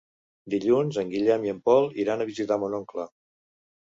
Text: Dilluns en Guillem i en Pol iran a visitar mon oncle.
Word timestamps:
Dilluns 0.51 0.95
en 1.01 1.11
Guillem 1.11 1.45
i 1.47 1.51
en 1.53 1.59
Pol 1.69 1.85
iran 2.05 2.23
a 2.25 2.27
visitar 2.31 2.57
mon 2.65 2.73
oncle. 2.79 3.07